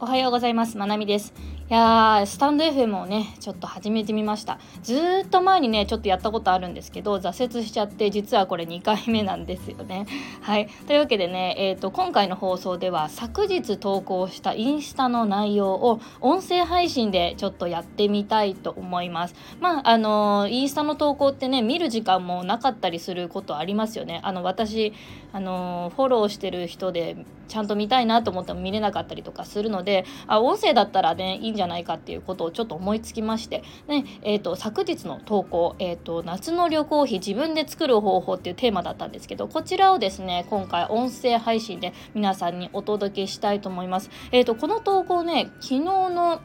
[0.00, 0.76] おはようございます。
[0.76, 1.32] まなみです。
[1.70, 4.58] いやー、スタンド FM をね、ちょっと始めてみました。
[4.82, 10.04] ずっと前にね、ちょっとやったことあるんですけど、挫折しちゃって、実はこれ2回目なんですよね。
[10.42, 10.68] はい。
[10.86, 19.34] というわけでね、え、ー、と、今回の放送では、昨日投稿したインスタの内容を音声配信でちょっとやってみたいと思います。
[19.58, 24.20] まあ、あのー、インスタの投稿ってね、見る時間もなかったりすることありますよね。
[24.22, 24.92] あの、私、
[25.32, 27.16] あのー、フォローしてる人で、
[27.48, 44.10] ちゃんと見たいなと思っても見れなかったりとかするので、あ、音声だったらね、いんじゃないかっていうことをちょっと思いつきまして、ねえーと、昨日の投稿、えーと「夏の旅行費自分で作る方法」っていうテーマだったんですけどこちらをですね今回音声配信で皆さんにお届けしたいと思います。
[44.32, 46.40] えーと、この投稿ね昨日の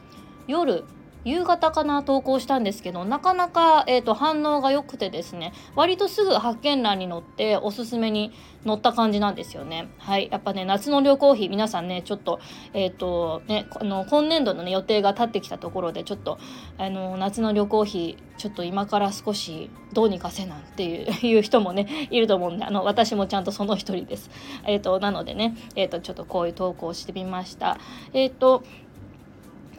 [0.46, 0.84] 夜
[1.24, 8.32] 夕方かな投稿したんですけどなかなか、えーと、反応が良くてですね割とすぐ発見欄に載っておすすめに
[8.66, 9.88] 載った感じなんですよね。
[9.98, 10.28] はい。
[10.30, 12.40] やっぱね夏の旅行費皆さんねちょっと
[12.74, 16.38] えっ、ー、とねあの今年度の、ね、予定が立ってきたところでちょっと
[16.76, 24.30] あの夏の旅行費ちょっと今から少しどうにかせなんていう 人もねいると思うんであの私もちゃんとその一人です。
[24.66, 27.78] えっ、ー、となのでねえっ、ー、とちょっとこういう投稿してみました。
[28.12, 28.62] えっ、と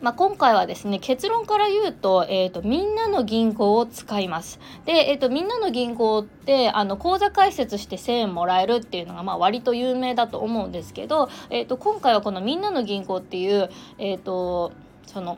[0.02, 4.60] まあ、今回はですね結論から言うと,、えーと、みんなの銀行を使います。
[4.86, 14.72] で、えーと、みんなの銀行ってあの口座開設して1000円もらえるっていうのが、まあ、割と有名だと思うんですけど、えーと、今回はこのみんなの銀行っていう、えー、と
[15.06, 15.38] その。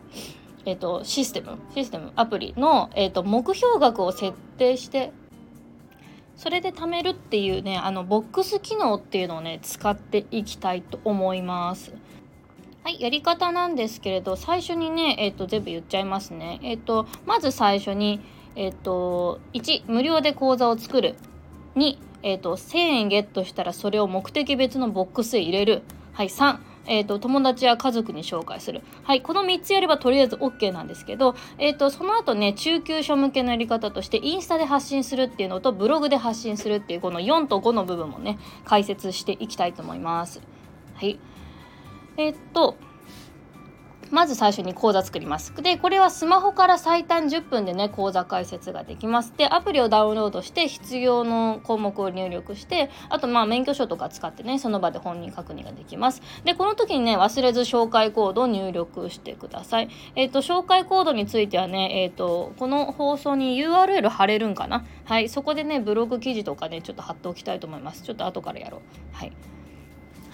[0.65, 5.11] えー、とシステムシステムアプリの、えー、と目標額を設定して
[6.37, 11.93] それで貯めるっていうねあのボックス機能っていうのをね使っていきたいと思います。
[12.83, 16.59] はい、やり方なんですけれど、最初にね、えっ、ー、と、全部言っちゃいますね。
[16.63, 18.19] えっ、ー、と、まず最初に、
[18.57, 21.15] えっ、ー、と、1、無料で講座を作る。
[21.77, 25.83] 2、えっ、と、1000円ゲットしたらそれを目的別のボックスへ入れる。
[26.11, 28.81] はい、3、えーと、友達や家族に紹介する。
[29.03, 40.41] はい、この3つやればとりあえず OK なんですけど、えーと、その後ね、中級者向けのやり方として、インスタで発信するっていうのと、ブログで発信するっていう、この4と5の部分もね、解説していきたいと思います。
[40.95, 41.17] はい。
[42.17, 42.77] えっと、
[44.13, 45.55] まず最初に講座作ります。
[45.55, 49.33] で、これはスマホから最短10分でね、講座解説ができます。
[49.35, 56.21] で、アプリをダウンロードして必要の項目を入力して、あとまあ免許証とか使ってね、その場で本人確認ができます。
[56.43, 59.89] で、この時にね、忘れず紹介コードを入力してください。
[60.15, 64.85] えっ、と、紹介コードについてはね、えっ、と、この放送に URL 貼れるんかな？
[65.05, 68.03] はい、そこでね、ブログ記事とかね、ちょっと貼っておきたいと思います。
[68.03, 68.81] ちょっと後からやろう。
[69.11, 69.31] はい。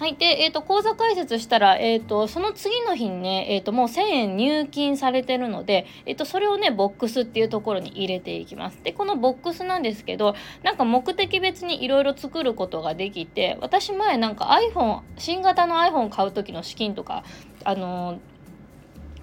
[0.00, 0.16] はい。
[0.16, 8.82] で、えっ、ー、と、口座開設したら、えっ、ー、と、その次の日にね、えっ、ー、と、もう1000円入金されてるので、えっ、と、それをね、ボックスっていうところに入れていきます。
[8.82, 17.22] で、このボックスなんですけど、なんか目的別にいろいろ作ることができて、私前なんか iPhone、新型の iPhone 買う時の資金とか、
[17.64, 18.20] あの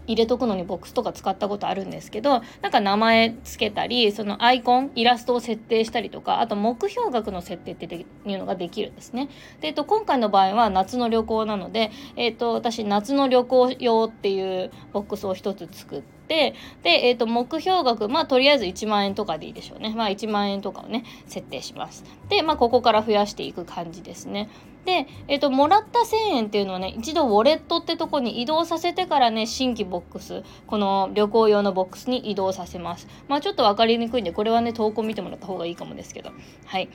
[0.08, 9.30] 入れとくのにボックスとか使ったことあるんですけどなんか名前つけたりそのアイコンイラストを設定したりとかあと目標額の設定っていうのができるんですね。
[9.62, 16.08] で、えっと、今回の場合は夏の旅行なので、えっと、私夏の旅行用っていうボックスを一つ作って。
[16.28, 24.50] で、えー、と目標額まあとりあえず1万円とかでいいでしょうねまあ1万円とかをね設定しますでまあここから増やしていく感じですね
[24.88, 33.06] で、えっ、と、もらった1000円っていうのはね、一度ウォレットってとこに移動させてからね、新規ボックス、この旅行用のボックスに移動させます。
[33.28, 36.32] まあちょっと分かりにくいんで、これはね、投稿見てもらった方がいいかもですけど。
[36.66, 36.88] はい。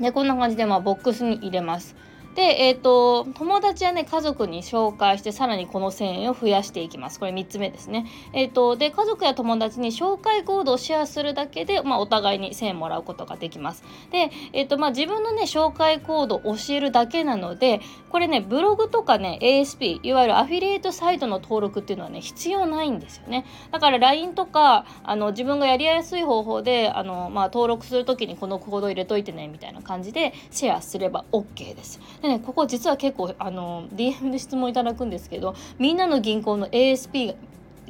[0.00, 1.96] で、こんな感じで、まあボックスに入れます。
[2.36, 7.18] で、え、ー、と、友達やね、家族に紹介して、さらにこの1000円を増やしていきます。
[7.18, 8.06] これ3つ目ですね。
[8.34, 13.84] え、ー、と、で、家族や友達に紹介コードをシェアするだけで、まあ、お互いに1000円もらうことができます。
[14.12, 17.80] で、え、ー、と、まあ、自分のね、紹介コードを教えるだけなので、
[18.10, 23.46] これね、ブログとかね、ASP、いわゆるアフィリエイトサイトの登録っていうのはね、必要ないんですよね。
[23.72, 31.98] だから LINE とか、あの、自分がやりやすい方法で、あの、まあ、登録するときにこのコードを入れといてね、みたいな感じでシェアすれば OK です。
[32.25, 37.36] ででね、ここ実は結構あの DM で質問いただくんですけどみんなの銀行の ASP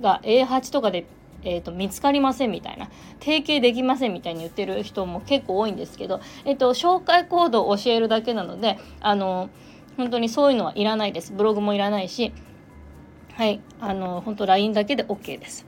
[0.00, 1.06] が A8 とかで
[1.42, 2.88] えーと、見つかりませんみたいな
[3.20, 9.48] 提携できませんみたいに言ってる人も結構多いんですけど、えーと、紹介コードを教えるだけなのであの
[9.96, 12.32] 本当にそういうのはいらないですブログもいらないし
[13.34, 15.66] はいあの本当 LINE だけで OK です。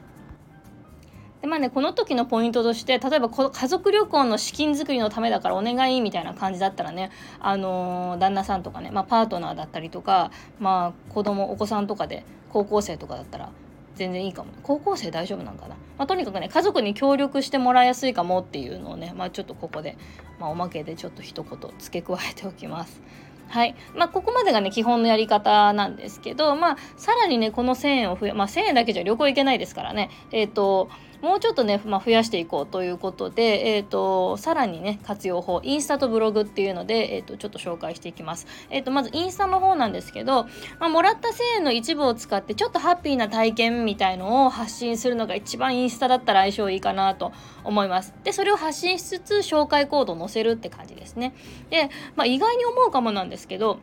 [1.40, 13.50] でまあねこの時のポイントとして例えば家族旅行の資金作りのためだからお願いみたいな感じだったらねあのー、旦那さんとかね、まあ、パートナーだったりとかまあ子供お子さんとかで高校生とかだったら
[13.99, 19.99] 全然いいかも高校生大丈夫なんかな、まあ、とにかくね家族に協力してもらいやすいかもっていうのをね、まあ、ちょっとここで、
[20.38, 23.02] まあ、おまけでちょっと一言付け加えておきます。
[23.49, 23.75] はい。
[23.96, 30.11] まあ、ここまでがね基本のやり方なんですけど、まあ、さらにねこの1000円を増や、まあ、1000円だけじゃ旅行行けないですからね。
[30.31, 30.90] えっ、ー、と
[31.20, 40.44] もうちょっとね、まあ、増やしていこうということで、えーと、さらにね活用法インスタとブログっていうので、えーと、ちょっと紹介していきます、えーと、まずインスタの方なんですけど、
[40.79, 47.32] まあ、もらった1000円の一部を使ってちょっとハッピーな体験みたいのを発信するのが一番インスタだったら相性いいかなと
[47.64, 48.14] 思います。
[48.25, 51.35] でそれを発信しつつ紹介コードを載せるって感じですね。
[51.71, 53.81] で、まあ、意外に思うかもなんですけど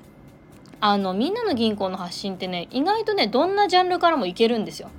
[0.79, 4.89] あのみんなの銀行の発信ってね意外とねどんなジャンルからもいけるんですよ。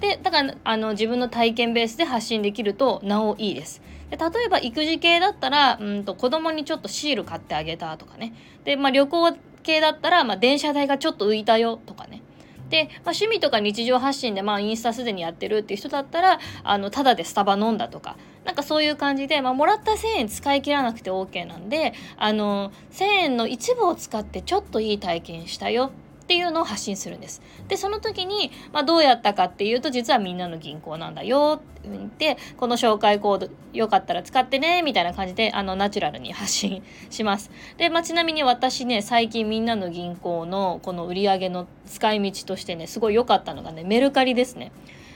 [0.00, 3.82] でだからあの自分の体験ベースで発信できるとなおいいです。
[4.10, 8.34] で例えば育児系だったらうんと子供にちょっとシール買ってあげたとかね。
[8.64, 12.22] で、まあ、旅行系だったら、まあ、電車代がちょっと浮いたよとかね。
[12.68, 18.16] で、まあ、趣味とか日常発信で、まあ、インスタすでにやってるっていう人だったらあのただでスタバ飲んだとか。
[18.44, 25.90] なんかそういう感じで、まあ、もらった1000円使い切らなくて OK なんであの1000円の一部を使ってちょっといい体験したよ
[26.26, 27.40] っていうのを発信するんです。
[27.68, 37.52] で、その時に、まあ、どうやったかっていうと、実はみんなの銀行なんだよって言って、この紹介コードよかったら使ってね、みたいな感じで、あの、ナチュラルに発信します。
[37.76, 44.72] で、まあ、ちなみに私ね、最近みんなの銀行のこの売り上げの使い道としてね、すごい良かったのがね、メルカリですね。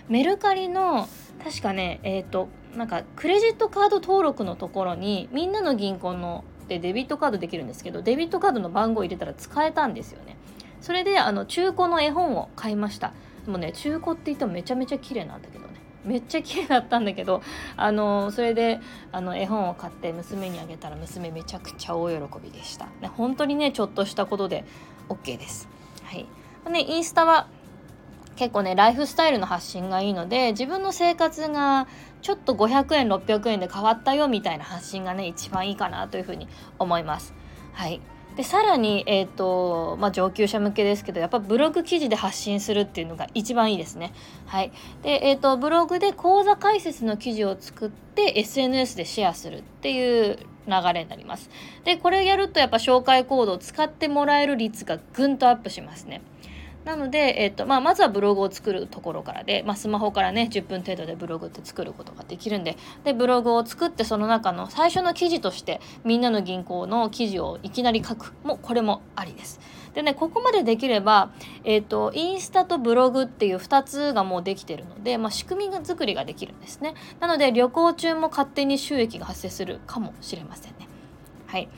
[0.08, 1.08] メルカリの、
[1.42, 10.36] 確かね、えっ、ー、と、なんか、クレジットカード登録のところに、みんなの銀行のでデビットカードできるんですけどデビットカードの番号入れたら使えたんですよね
[10.80, 13.12] それであの中古の絵本を買いました。
[13.44, 15.74] でもね中古って言ってもめちゃめちゃ綺麗なんだけどね。
[16.04, 17.42] めっちゃ綺麗だったんだけど
[17.76, 18.80] あのそれで
[19.12, 24.64] あの絵本を買って娘にあげたら娘めちゃくちゃ大喜びでした、ね、本当にねちょっとしたことで
[25.08, 25.68] OK です。
[26.04, 26.26] はい。
[26.70, 27.48] ねインスタは
[28.36, 31.86] 結構ねライフスタイルの発信がいいので自分の生活が
[32.22, 36.48] ちょっと500円600円で変わったよみたいな発信がね一番いいかなというふうに
[36.78, 37.34] 思います。
[37.74, 38.00] はい。
[38.36, 44.12] でさらに、えーとまあ、上級者向けですけどやっぱブログ記事で発信するっていうのが一番いいですね。
[44.46, 44.72] はい
[45.02, 51.50] でえーと、ブログで講座解説の記事を作って SNS でシェアするっていう流れになります。
[51.84, 56.22] でこれをやるとやっぱ紹介コードを使ってもらえる率がぐんとアップしますね。
[56.84, 69.60] なので、えっとまあ、まずはブログを作るところからで、まあ、スマホからね10分程度でブログって作ることができるんででブログを作ってその中の最初の記事としてみんなの銀行の記事をいきなり書くもこれもありです。
[69.94, 71.32] でねここまでできれば、
[71.64, 76.94] えっとインスタとブログっていう2つがもうできてるので、まあ、仕組み作りができるんですね。
[77.18, 80.88] なので旅行中も勝手に収益が発生するかもしれませんね。
[81.46, 81.68] はい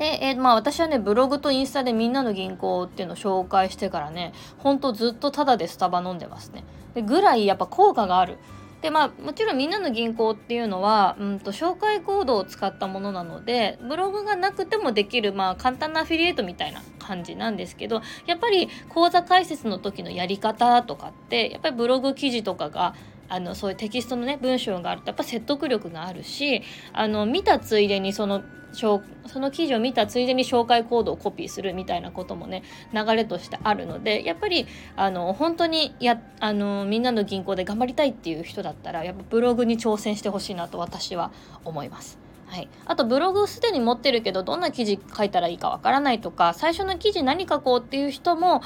[0.00, 6.64] で、えー、まあ私はね、ブログとインスタでみんなの銀行っていうのを紹介してからね、ほんとずっとタダでスタバ飲んでますね。
[6.94, 8.38] でぐらいやっぱ効果がある。
[8.80, 22.94] でまあもちろんみんなの銀行っていうのは、うんと、紹介コードを使ったものなのでブログがなくてもできる、まあ、簡単なアフィリエイトみたいな感じなんですけどやっぱり講座解説の時のやり方とかってやっぱりブログ記事とかが
[23.30, 26.62] あのそういうテキストのね文章があるとやっぱ説得力があるし
[26.92, 28.42] あの見たついでにその
[28.72, 29.02] そ
[29.34, 32.62] の記事を見たついでに紹介コードをコピーするみたいなこともね
[32.92, 34.66] 流れとしてあるのでやっぱり
[34.96, 41.32] あの本当にやあのみんなの銀行で頑張りたいっていう人だったらやっぱブログに挑戦してほしいなと私は
[41.64, 42.18] 思います。
[42.46, 48.60] はい、あとブログすでに持ってるけどどんな記事書いたらいいかわからないとか最初の記事何書こうっていう人も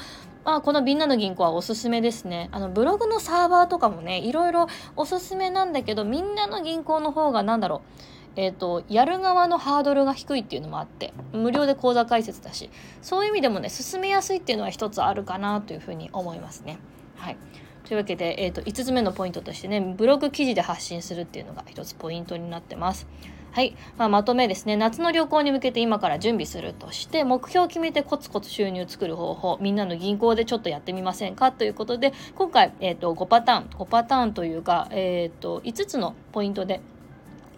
[0.45, 2.49] まあ、このみんなの銀行はおすすめですね。
[2.51, 12.69] あのブログのサーバーとかもねいろいろおすすめなんだけどみんなの銀行の方が何だろうえーと、やる側のハードルが低いっていうのもあって無料で講座解説だし
[13.01, 16.77] そういう意味でもね進めやすいっていうのは一つあるかなというふうに思いますね。
[17.15, 17.37] はい
[17.85, 23.07] というわけで、えーと、5つ目のポイントとしてねブログ記事で発信するっていうのが一つポイントになってます。
[23.55, 24.75] はい、まあ、まとめですね。
[24.75, 33.63] 夏の旅行に向けて今から準備するとして目標を決めてコツコツ収入を作る方法みんなの銀行でちょっとやってみませんかということで今回、えーと、5パターン。
[33.69, 36.81] 5パターンというか、えーと5つのポイントで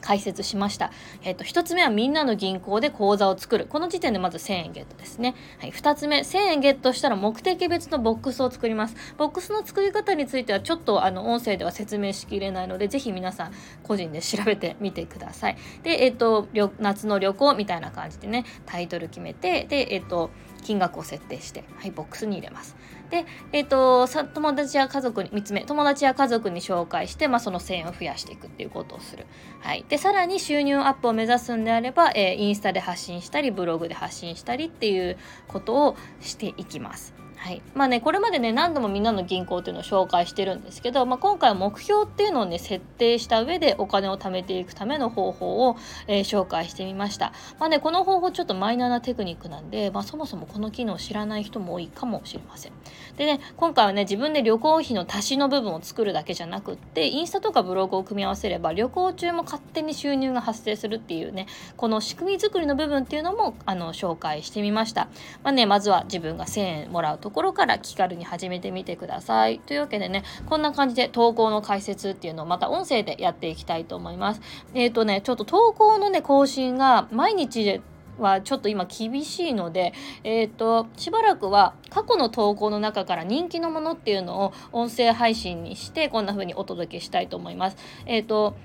[0.07, 0.89] 解説しました。
[1.21, 3.65] えっ、ー、と、1つ目はみんなの銀行で口座を作る。
[3.65, 5.35] この時点でまず1000円ゲットですね。
[5.59, 8.95] はい、2つ目、1000円ゲットしたら目的別のボックスを作ります。
[9.17, 13.51] ボックスの作り方についてはちょっとあの音声では説明しきれないので、ぜひ皆さん
[13.83, 15.57] 個人で調べてみてください。
[15.83, 16.47] で、えっ、ー、と、
[16.79, 20.29] 夏の旅行みたいな感じでね、タイトル決めて、で、えっ、ー、と、
[20.63, 22.77] 金額を設定して、はい、ボックスに入れます。
[23.09, 29.25] で、え、ー、と、さ友達や家族に、3つ目、友達や家族に紹介して、まあ、その1000円を増やしていくっていうことをする。
[29.61, 29.85] はい。
[29.87, 37.16] で、さらに収入アップを目指すんであれば、えー、インスタで発信したり、ブログで発信したりっていうことをしていきます。
[37.37, 37.61] はい。
[37.75, 45.77] まあね、これまでね何度もみんなの銀行っていうのを紹介してるんですけど、まあ、今回は目標っていうのをね設定した上でお金を貯めていくための方法を、
[46.07, 52.71] えー、紹介してみました、まあね、この方法ちょっとマイナーなテクニックなんで、まあ、そもそもこの機能を知らない人も多いかもしれません。
[53.17, 65.07] でね今回はね自分で旅行費の足しの部分を作るだけじゃなくってインスタとかブログを組み合わせれば旅行中も勝手に収入が発生するっていうねこの仕組み作りの部分っていうのもあの紹介してみました、
[65.43, 69.59] まあね、まずは自分が1000円もらうとところから気軽に始めてみてください。
[69.59, 74.41] というわけでね、こんな感じで投稿の解説っていうのをまた音声でやっていきたいと思います。
[74.73, 77.81] えっ、ー、とね、ちょっと投稿のね、更新が毎日で
[78.17, 79.91] はちょっと今厳しいので、
[80.23, 87.77] えっ、ー、と、しばらくは過去の投稿の中から人気のものっていうのを音声配信にしてこんな風にお届けしたいと思います。
[88.05, 88.55] えっ、ー、と、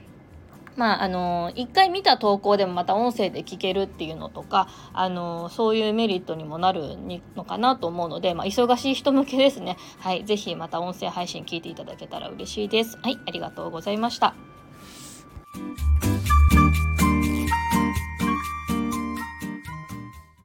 [0.76, 6.96] まあ、あの一回見た投稿でもまた音声で聞けるっていうのとか、あのそういうメリットにもなる
[7.36, 9.76] のかなと思うので、まあ、忙しい人向けですね。
[9.98, 12.98] はい、ぜひまた音声配信聞いていただけたら嬉しいです。
[13.02, 14.51] はい、ありがとうございました。